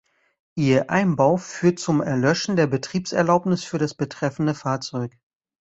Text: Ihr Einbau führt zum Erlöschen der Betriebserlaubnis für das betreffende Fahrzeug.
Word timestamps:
Ihr 0.55 0.89
Einbau 0.89 1.37
führt 1.37 1.77
zum 1.77 2.01
Erlöschen 2.01 2.55
der 2.55 2.65
Betriebserlaubnis 2.65 3.63
für 3.63 3.77
das 3.77 3.93
betreffende 3.93 4.55
Fahrzeug. 4.55 5.15